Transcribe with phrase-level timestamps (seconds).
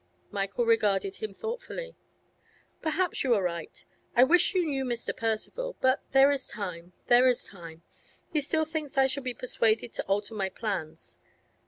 [0.31, 1.95] Michael regarded him thoughtfully.
[2.81, 3.85] 'Perhaps you are right.
[4.15, 5.15] I wish you knew Mr.
[5.15, 7.83] Percival; but there is time, there is time.
[8.33, 11.19] He still thinks I shall be persuaded to alter my plans.